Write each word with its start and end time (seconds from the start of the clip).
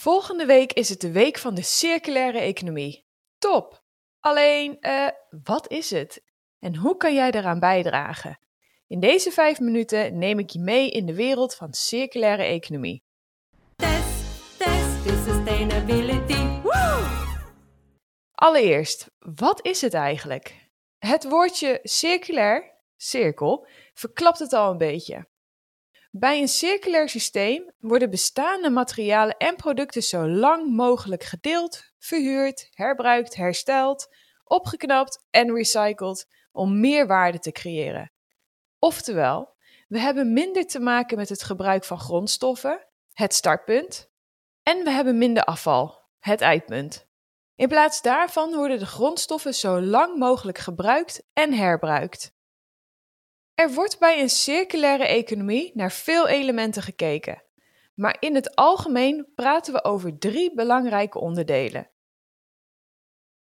Volgende 0.00 0.46
week 0.46 0.72
is 0.72 0.88
het 0.88 1.00
de 1.00 1.10
week 1.12 1.38
van 1.38 1.54
de 1.54 1.62
circulaire 1.62 2.38
economie. 2.38 3.06
Top! 3.38 3.82
Alleen, 4.20 4.80
eh, 4.80 5.08
wat 5.44 5.70
is 5.70 5.90
het? 5.90 6.22
En 6.58 6.76
hoe 6.76 6.96
kan 6.96 7.14
jij 7.14 7.30
daaraan 7.30 7.58
bijdragen? 7.58 8.38
In 8.86 9.00
deze 9.00 9.30
vijf 9.30 9.60
minuten 9.60 10.18
neem 10.18 10.38
ik 10.38 10.50
je 10.50 10.58
mee 10.58 10.90
in 10.90 11.06
de 11.06 11.14
wereld 11.14 11.54
van 11.54 11.72
circulaire 11.72 12.42
economie. 12.42 13.04
Test, 13.76 14.58
test 14.58 15.06
to 15.06 15.32
sustainability. 15.32 16.60
Woo! 16.62 17.06
Allereerst, 18.32 19.10
wat 19.18 19.66
is 19.66 19.80
het 19.80 19.94
eigenlijk? 19.94 20.70
Het 20.98 21.28
woordje 21.28 21.78
circulair, 21.82 22.76
cirkel, 22.96 23.66
verklapt 23.94 24.38
het 24.38 24.52
al 24.52 24.70
een 24.70 24.78
beetje. 24.78 25.29
Bij 26.12 26.40
een 26.40 26.48
circulair 26.48 27.08
systeem 27.08 27.70
worden 27.78 28.10
bestaande 28.10 28.70
materialen 28.70 29.36
en 29.36 29.56
producten 29.56 30.02
zo 30.02 30.28
lang 30.28 30.76
mogelijk 30.76 31.24
gedeeld, 31.24 31.82
verhuurd, 31.98 32.68
herbruikt, 32.70 33.36
hersteld, 33.36 34.14
opgeknapt 34.44 35.26
en 35.30 35.54
recycled 35.54 36.26
om 36.52 36.80
meer 36.80 37.06
waarde 37.06 37.38
te 37.38 37.52
creëren. 37.52 38.12
Oftewel, 38.78 39.56
we 39.88 39.98
hebben 39.98 40.32
minder 40.32 40.66
te 40.66 40.80
maken 40.80 41.16
met 41.16 41.28
het 41.28 41.42
gebruik 41.42 41.84
van 41.84 41.98
grondstoffen, 41.98 42.86
het 43.12 43.34
startpunt, 43.34 44.10
en 44.62 44.84
we 44.84 44.90
hebben 44.90 45.18
minder 45.18 45.44
afval, 45.44 46.02
het 46.18 46.40
eindpunt. 46.40 47.08
In 47.56 47.68
plaats 47.68 48.02
daarvan 48.02 48.54
worden 48.54 48.78
de 48.78 48.86
grondstoffen 48.86 49.54
zo 49.54 49.80
lang 49.80 50.18
mogelijk 50.18 50.58
gebruikt 50.58 51.22
en 51.32 51.52
herbruikt. 51.52 52.34
Er 53.60 53.72
wordt 53.72 53.98
bij 53.98 54.20
een 54.20 54.30
circulaire 54.30 55.06
economie 55.06 55.70
naar 55.74 55.92
veel 55.92 56.28
elementen 56.28 56.82
gekeken, 56.82 57.42
maar 57.94 58.16
in 58.20 58.34
het 58.34 58.54
algemeen 58.54 59.32
praten 59.34 59.72
we 59.72 59.84
over 59.84 60.18
drie 60.18 60.54
belangrijke 60.54 61.18
onderdelen. 61.18 61.90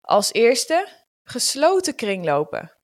Als 0.00 0.32
eerste, 0.32 0.88
gesloten 1.22 1.94
kringlopen. 1.94 2.76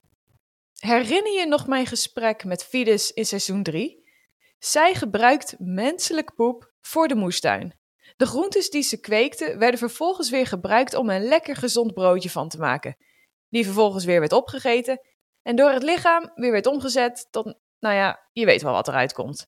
Herinner 0.79 1.33
je 1.33 1.47
nog 1.47 1.67
mijn 1.67 1.87
gesprek 1.87 2.45
met 2.45 2.65
Fides 2.65 3.13
in 3.13 3.27
seizoen 3.27 3.63
3? 3.63 4.11
Zij 4.59 4.95
gebruikt 4.95 5.55
menselijk 5.59 6.35
poep 6.35 6.73
voor 6.81 7.09
de 7.09 7.15
moestuin. 7.15 7.79
De 8.17 8.27
groentes 8.27 8.71
die 8.71 8.83
ze 8.83 9.01
kweekte 9.01 9.57
werden 9.57 9.79
vervolgens 9.79 10.31
weer 10.31 10.47
gebruikt 10.47 10.95
om 10.95 11.11
een 11.11 11.25
lekker 11.25 11.57
gezond 11.57 11.95
broodje 11.95 12.31
van 12.31 12.49
te 12.49 12.59
maken, 12.59 12.97
die 13.49 13.65
vervolgens 13.65 14.05
weer 14.05 14.21
werd 14.21 14.33
opgegeten 14.33 15.01
en 15.43 15.57
door 15.57 15.71
het 15.71 15.83
lichaam 15.83 16.31
weer 16.35 16.53
werd 16.53 16.67
omgezet 16.67 17.29
tot, 17.31 17.45
nou 17.79 17.95
ja, 17.95 18.29
je 18.33 18.45
weet 18.45 18.63
wel 18.63 18.73
wat 18.73 18.89
eruit 18.89 19.13
komt. 19.13 19.47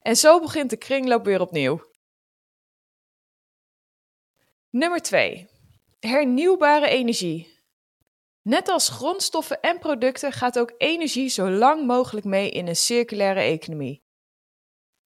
En 0.00 0.16
zo 0.16 0.40
begint 0.40 0.70
de 0.70 0.76
kringloop 0.76 1.24
weer 1.24 1.40
opnieuw. 1.40 1.80
Nummer 4.70 5.00
2. 5.00 5.48
Hernieuwbare 6.00 6.88
energie. 6.88 7.56
Net 8.42 8.68
als 8.68 8.88
grondstoffen 8.88 9.60
en 9.60 9.78
producten 9.78 10.32
gaat 10.32 10.58
ook 10.58 10.74
energie 10.76 11.28
zo 11.28 11.50
lang 11.50 11.86
mogelijk 11.86 12.26
mee 12.26 12.50
in 12.50 12.66
een 12.66 12.76
circulaire 12.76 13.40
economie. 13.40 14.06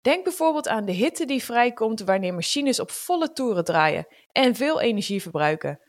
Denk 0.02 0.24
bijvoorbeeld 0.24 0.68
aan 0.68 0.86
de 0.86 0.92
hitte 0.92 1.26
die 1.26 1.44
vrijkomt 1.44 2.00
wanneer 2.00 2.34
machines 2.34 2.80
op 2.80 2.92
volle 2.92 3.34
toeren 3.34 3.64
draaien 3.64 4.08
en 4.32 4.56
veel 4.56 4.82
energie 4.82 5.22
verbruiken. 5.22 5.89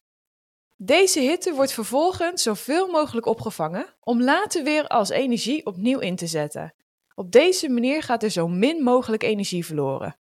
Deze 0.83 1.21
hitte 1.21 1.55
wordt 1.55 1.73
vervolgens 1.73 2.43
zoveel 2.43 2.87
mogelijk 2.87 3.27
opgevangen 3.27 3.95
om 4.01 4.23
later 4.23 4.65
weer 4.65 4.87
als 4.87 5.09
energie 5.09 5.67
opnieuw 5.67 5.99
in 5.99 6.17
te 6.17 6.27
zetten. 6.27 6.75
Op 7.15 7.33
deze 7.33 7.69
manier 7.69 8.03
gaat 8.03 8.23
er 8.23 8.31
zo 8.31 8.49
min 8.49 8.83
mogelijk 8.83 9.23
energie 9.23 9.65
verloren. 9.65 10.19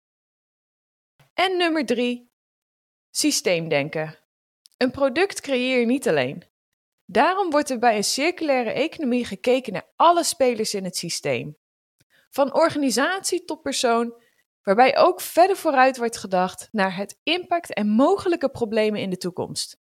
En 1.33 1.57
nummer 1.57 1.85
3. 1.85 2.31
Systeemdenken. 3.11 4.17
Een 4.77 4.91
product 4.91 5.41
creëer 5.41 5.79
je 5.79 5.85
niet 5.85 6.07
alleen. 6.07 6.43
Daarom 7.05 7.49
wordt 7.49 7.69
er 7.69 7.79
bij 7.79 7.95
een 7.95 8.03
circulaire 8.03 8.71
economie 8.71 9.25
gekeken 9.25 9.73
naar 9.73 9.89
alle 9.95 10.23
spelers 10.23 10.73
in 10.73 10.83
het 10.83 10.97
systeem. 10.97 11.57
Van 12.29 12.53
organisatie 12.53 13.45
tot 13.45 13.61
persoon, 13.61 14.21
waarbij 14.63 14.97
ook 14.97 15.21
verder 15.21 15.55
vooruit 15.55 15.97
wordt 15.97 16.17
gedacht 16.17 16.67
naar 16.71 16.95
het 16.95 17.19
impact 17.23 17.73
en 17.73 17.87
mogelijke 17.87 18.49
problemen 18.49 19.01
in 19.01 19.09
de 19.09 19.17
toekomst. 19.17 19.83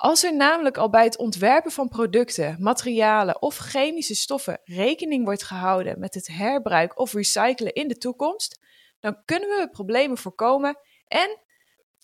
Als 0.00 0.22
er 0.22 0.36
namelijk 0.36 0.76
al 0.76 0.90
bij 0.90 1.04
het 1.04 1.16
ontwerpen 1.16 1.70
van 1.70 1.88
producten, 1.88 2.56
materialen 2.58 3.42
of 3.42 3.56
chemische 3.56 4.14
stoffen 4.14 4.60
rekening 4.64 5.24
wordt 5.24 5.42
gehouden 5.42 5.98
met 5.98 6.14
het 6.14 6.26
herbruik 6.26 6.98
of 6.98 7.12
recyclen 7.12 7.72
in 7.72 7.88
de 7.88 7.96
toekomst, 7.96 8.60
dan 9.00 9.24
kunnen 9.24 9.48
we 9.48 9.68
problemen 9.70 10.18
voorkomen 10.18 10.78
en, 11.06 11.38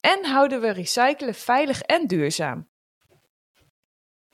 en 0.01 0.25
houden 0.25 0.61
we 0.61 0.71
recyclen 0.71 1.35
veilig 1.35 1.81
en 1.81 2.07
duurzaam. 2.07 2.71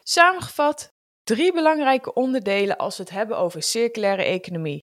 Samengevat, 0.02 0.92
drie 1.22 1.52
belangrijke 1.52 2.12
onderdelen 2.12 2.76
als 2.76 2.96
we 2.96 3.02
het 3.02 3.12
hebben 3.12 3.38
over 3.38 3.62
circulaire 3.62 4.24
economie: 4.24 4.84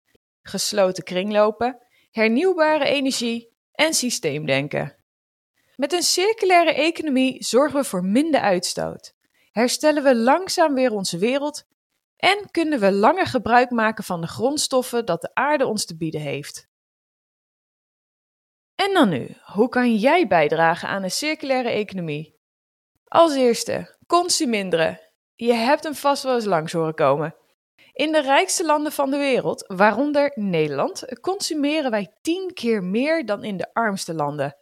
gesloten 0.42 1.04
kringlopen, 1.04 1.86
hernieuwbare 2.10 2.84
energie 2.84 3.56
en 3.72 3.94
systeemdenken. 3.94 4.97
Met 5.78 5.92
een 5.92 6.02
circulaire 6.02 6.74
economie 6.74 7.44
zorgen 7.44 7.80
we 7.80 7.84
voor 7.86 8.04
minder 8.04 8.40
uitstoot, 8.40 9.14
herstellen 9.50 10.02
we 10.02 10.16
langzaam 10.16 10.74
weer 10.74 10.92
onze 10.92 11.18
wereld 11.18 11.66
en 12.16 12.50
kunnen 12.50 12.80
we 12.80 12.92
langer 12.92 13.26
gebruik 13.26 13.70
maken 13.70 14.04
van 14.04 14.20
de 14.20 14.26
grondstoffen 14.26 15.06
dat 15.06 15.20
de 15.20 15.30
aarde 15.34 15.66
ons 15.66 15.86
te 15.86 15.96
bieden 15.96 16.20
heeft. 16.20 16.68
En 18.74 18.94
dan 18.94 19.08
nu, 19.08 19.36
hoe 19.42 19.68
kan 19.68 19.94
jij 19.94 20.26
bijdragen 20.26 20.88
aan 20.88 21.02
een 21.02 21.10
circulaire 21.10 21.70
economie? 21.70 22.38
Als 23.04 23.34
eerste, 23.34 23.96
consuminderen. 24.06 25.00
Je 25.34 25.52
hebt 25.52 25.84
hem 25.84 25.94
vast 25.94 26.22
wel 26.22 26.34
eens 26.34 26.44
langs 26.44 26.72
horen 26.72 26.94
komen. 26.94 27.34
In 27.92 28.12
de 28.12 28.20
rijkste 28.20 28.64
landen 28.64 28.92
van 28.92 29.10
de 29.10 29.18
wereld, 29.18 29.64
waaronder 29.66 30.32
Nederland, 30.34 31.20
consumeren 31.20 31.90
wij 31.90 32.16
10 32.20 32.50
keer 32.54 32.82
meer 32.82 33.26
dan 33.26 33.44
in 33.44 33.56
de 33.56 33.74
armste 33.74 34.14
landen. 34.14 34.56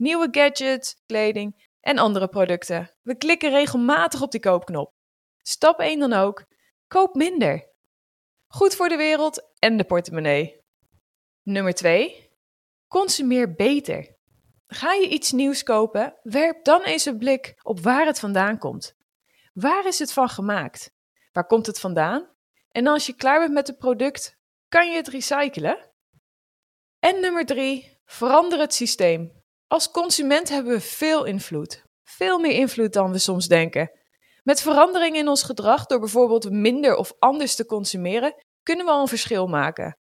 Nieuwe 0.00 0.28
gadgets, 0.30 1.02
kleding 1.06 1.68
en 1.80 1.98
andere 1.98 2.28
producten. 2.28 2.90
We 3.02 3.16
klikken 3.16 3.50
regelmatig 3.50 4.22
op 4.22 4.30
die 4.30 4.40
koopknop. 4.40 4.94
Stap 5.42 5.78
1 5.78 5.98
dan 5.98 6.12
ook: 6.12 6.44
koop 6.86 7.14
minder. 7.14 7.68
Goed 8.46 8.74
voor 8.74 8.88
de 8.88 8.96
wereld 8.96 9.50
en 9.58 9.76
de 9.76 9.84
portemonnee. 9.84 10.60
Nummer 11.42 11.74
2. 11.74 12.30
Consumeer 12.88 13.54
beter. 13.54 14.16
Ga 14.66 14.92
je 14.92 15.08
iets 15.08 15.32
nieuws 15.32 15.62
kopen? 15.62 16.18
Werp 16.22 16.64
dan 16.64 16.82
eens 16.82 17.04
een 17.04 17.18
blik 17.18 17.54
op 17.62 17.80
waar 17.80 18.06
het 18.06 18.18
vandaan 18.18 18.58
komt. 18.58 18.96
Waar 19.52 19.86
is 19.86 19.98
het 19.98 20.12
van 20.12 20.28
gemaakt? 20.28 20.94
Waar 21.32 21.46
komt 21.46 21.66
het 21.66 21.80
vandaan? 21.80 22.30
En 22.70 22.86
als 22.86 23.06
je 23.06 23.14
klaar 23.14 23.40
bent 23.40 23.52
met 23.52 23.66
het 23.66 23.78
product, 23.78 24.38
kan 24.68 24.90
je 24.90 24.96
het 24.96 25.08
recyclen? 25.08 25.90
En 26.98 27.20
nummer 27.20 27.46
3. 27.46 27.98
Verander 28.04 28.58
het 28.58 28.74
systeem. 28.74 29.39
Als 29.70 29.90
consument 29.90 30.48
hebben 30.48 30.72
we 30.72 30.80
veel 30.80 31.24
invloed. 31.24 31.84
Veel 32.02 32.38
meer 32.38 32.52
invloed 32.52 32.92
dan 32.92 33.12
we 33.12 33.18
soms 33.18 33.46
denken. 33.46 33.90
Met 34.42 34.60
verandering 34.60 35.16
in 35.16 35.28
ons 35.28 35.42
gedrag, 35.42 35.86
door 35.86 35.98
bijvoorbeeld 35.98 36.50
minder 36.50 36.96
of 36.96 37.12
anders 37.18 37.54
te 37.54 37.66
consumeren, 37.66 38.34
kunnen 38.62 38.84
we 38.84 38.92
al 38.92 39.00
een 39.00 39.08
verschil 39.08 39.46
maken. 39.46 39.98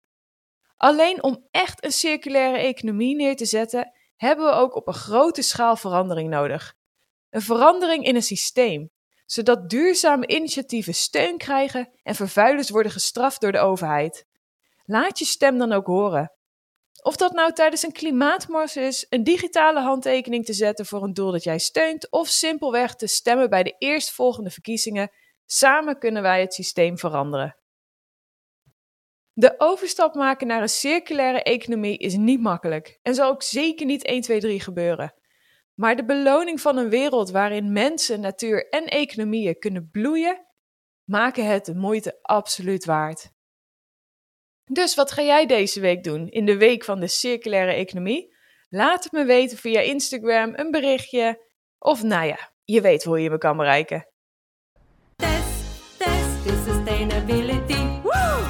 Alleen 0.78 1.24
om 1.24 1.48
echt 1.52 1.84
een 1.84 1.92
circulaire 1.92 2.58
economie 2.58 3.16
neer 3.16 3.36
te 3.36 3.46
zetten, 3.46 3.92
hebben 4.16 4.46
we 4.46 4.52
ook 4.52 4.76
op 4.76 4.88
een 4.88 4.94
grote 4.94 5.42
schaal 5.42 5.76
verandering 5.76 6.30
nodig. 6.30 6.74
Een 7.30 7.42
verandering 7.42 8.06
in 8.06 8.16
een 8.16 8.24
systeem, 8.24 8.90
zodat 9.26 9.70
duurzame 9.70 10.28
initiatieven 10.28 10.94
steun 10.94 11.38
krijgen 11.38 11.90
en 12.04 12.16
vervuilers 12.16 12.70
worden 12.70 12.92
gestraft 12.92 13.42
door 13.42 13.52
de 13.52 13.60
overheid. 13.60 14.26
Laat 14.86 15.20
je 15.20 15.26
stem 15.26 15.58
dan 15.58 15.72
ook 15.72 15.88
horen. 15.88 16.32
Of 17.02 17.16
dat 17.16 17.34
nou 17.34 17.54
tijdens 17.54 17.84
een 17.84 17.92
klimaatmars 17.92 18.76
is, 18.76 19.06
een 19.10 19.24
digitale 19.24 19.80
handtekening 19.80 20.46
te 20.46 20.54
zetten 20.54 20.86
voor 20.86 21.04
een 21.04 21.14
doel 21.14 21.32
dat 21.32 21.44
jij 21.44 21.60
steunt, 21.60 22.12
of 22.12 22.28
simpelweg 22.28 22.96
te 22.96 23.08
stemmen 23.08 23.50
bij 23.50 23.64
de 23.64 23.76
eerstvolgende 23.78 24.50
verkiezingen, 24.50 25.12
samen 25.46 26.00
kunnen 26.00 26.22
wij 26.22 26.42
het 26.42 26.54
systeem 26.54 26.98
veranderen. 26.98 27.58
De 29.34 29.56
overstap 29.58 30.16
maken 30.16 30.48
naar 30.48 30.62
een 30.62 30.70
circulaire 30.70 31.44
economie 31.44 31.98
is 31.98 32.16
niet 32.16 32.42
makkelijk 32.42 33.00
en 33.02 33.16
zal 33.16 33.30
ook 33.30 33.44
zeker 33.44 33.86
niet 33.86 34.04
1, 34.04 34.22
2, 34.22 34.40
3 34.40 34.60
gebeuren. 34.60 35.14
Maar 35.74 35.96
de 35.96 36.06
beloning 36.06 36.62
van 36.62 36.78
een 36.78 36.90
wereld 36.90 37.32
waarin 37.32 37.72
mensen, 37.72 38.20
natuur 38.20 38.70
en 38.70 38.86
economieën 38.86 39.60
kunnen 39.60 39.90
bloeien, 39.92 40.48
maken 41.04 41.46
het 41.46 41.66
de 41.66 41.76
moeite 41.76 42.20
absoluut 42.22 42.86
waard. 42.86 43.32
Dus 44.72 44.96
wat 44.96 45.12
ga 45.12 45.22
jij 45.22 45.46
deze 45.46 45.80
week 45.80 46.04
doen 46.04 46.30
in 46.30 46.46
de 46.46 46.58
week 46.58 46.84
van 46.84 47.00
de 47.00 47.08
circulaire 47.08 47.72
economie? 47.74 48.36
Laat 48.70 49.04
het 49.04 49.14
me 49.14 49.26
weten 49.26 49.58
via 49.58 49.80
Instagram, 49.80 50.54
een 50.56 50.72
berichtje 50.72 51.46
of 51.80 52.04
nou 52.04 52.26
ja, 52.26 52.52
je 52.64 52.82
weet 52.82 53.04
hoe 53.04 53.22
je 53.22 53.30
me 53.30 53.38
kan 53.38 53.58
bereiken. 53.58 54.08
Test, 55.16 55.98
test 55.98 56.46
to 56.46 56.74
sustainability. 56.74 58.02
Woo! 58.04 58.48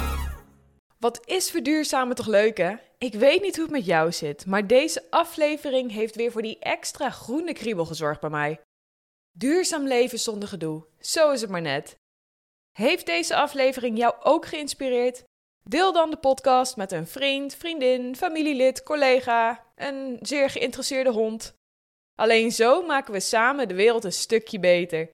wat 0.98 1.20
is 1.26 1.50
verduurzamen 1.50 2.16
toch 2.16 2.26
leuk 2.26 2.56
hè? 2.56 2.74
Ik 2.98 3.14
weet 3.14 3.42
niet 3.42 3.54
hoe 3.54 3.64
het 3.64 3.74
met 3.74 3.86
jou 3.86 4.12
zit, 4.12 4.46
maar 4.46 4.66
deze 4.66 5.10
aflevering 5.10 5.92
heeft 5.92 6.14
weer 6.14 6.32
voor 6.32 6.42
die 6.42 6.58
extra 6.58 7.10
groene 7.10 7.52
kriebel 7.52 7.84
gezorgd 7.84 8.20
bij 8.20 8.30
mij. 8.30 8.60
Duurzaam 9.30 9.86
leven 9.86 10.18
zonder 10.18 10.48
gedoe, 10.48 10.86
zo 11.00 11.30
is 11.30 11.40
het 11.40 11.50
maar 11.50 11.60
net. 11.60 11.94
Heeft 12.72 13.06
deze 13.06 13.36
aflevering 13.36 13.98
jou 13.98 14.14
ook 14.22 14.46
geïnspireerd? 14.46 15.24
Deel 15.68 15.92
dan 15.92 16.10
de 16.10 16.16
podcast 16.16 16.76
met 16.76 16.92
een 16.92 17.06
vriend, 17.06 17.54
vriendin, 17.54 18.16
familielid, 18.16 18.82
collega, 18.82 19.64
een 19.76 20.18
zeer 20.20 20.50
geïnteresseerde 20.50 21.10
hond. 21.10 21.54
Alleen 22.14 22.52
zo 22.52 22.82
maken 22.82 23.12
we 23.12 23.20
samen 23.20 23.68
de 23.68 23.74
wereld 23.74 24.04
een 24.04 24.12
stukje 24.12 24.58
beter. 24.58 25.10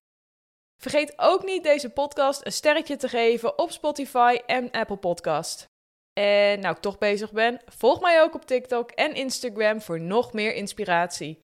Vergeet 0.81 1.13
ook 1.17 1.45
niet 1.45 1.63
deze 1.63 1.91
podcast 1.91 2.47
een 2.47 2.53
sterretje 2.53 2.97
te 2.97 3.09
geven 3.09 3.59
op 3.59 3.71
Spotify 3.71 4.39
en 4.47 4.71
Apple 4.71 4.97
Podcast. 4.97 5.67
En 6.13 6.61
nou 6.61 6.75
ik 6.75 6.81
toch 6.81 6.99
bezig 6.99 7.33
ben, 7.33 7.61
volg 7.67 8.01
mij 8.01 8.23
ook 8.23 8.35
op 8.35 8.45
TikTok 8.45 8.91
en 8.91 9.15
Instagram 9.15 9.81
voor 9.81 10.01
nog 10.01 10.33
meer 10.33 10.55
inspiratie. 10.55 11.39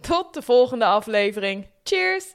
Tot 0.00 0.34
de 0.34 0.42
volgende 0.42 0.84
aflevering. 0.84 1.70
Cheers! 1.82 2.34